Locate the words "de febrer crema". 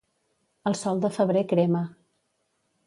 1.03-1.85